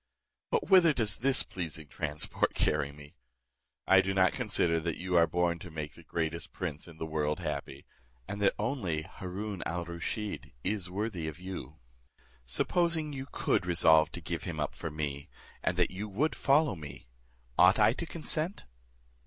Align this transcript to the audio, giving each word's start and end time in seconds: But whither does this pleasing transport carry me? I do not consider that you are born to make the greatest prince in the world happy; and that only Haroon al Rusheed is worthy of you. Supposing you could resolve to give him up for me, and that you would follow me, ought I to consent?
But 0.49 0.67
whither 0.71 0.93
does 0.93 1.17
this 1.19 1.43
pleasing 1.43 1.87
transport 1.87 2.55
carry 2.55 2.91
me? 2.91 3.13
I 3.85 4.01
do 4.01 4.15
not 4.15 4.33
consider 4.33 4.79
that 4.79 4.97
you 4.97 5.15
are 5.15 5.27
born 5.27 5.59
to 5.59 5.69
make 5.69 5.93
the 5.93 6.01
greatest 6.03 6.51
prince 6.51 6.87
in 6.87 6.97
the 6.97 7.05
world 7.05 7.39
happy; 7.39 7.85
and 8.27 8.41
that 8.41 8.55
only 8.57 9.03
Haroon 9.03 9.61
al 9.63 9.85
Rusheed 9.85 10.53
is 10.63 10.89
worthy 10.89 11.27
of 11.27 11.37
you. 11.39 11.77
Supposing 12.47 13.13
you 13.13 13.27
could 13.31 13.67
resolve 13.67 14.11
to 14.13 14.21
give 14.21 14.41
him 14.45 14.59
up 14.59 14.73
for 14.73 14.89
me, 14.89 15.29
and 15.61 15.77
that 15.77 15.91
you 15.91 16.09
would 16.09 16.33
follow 16.33 16.75
me, 16.75 17.07
ought 17.59 17.77
I 17.77 17.93
to 17.93 18.05
consent? 18.07 18.65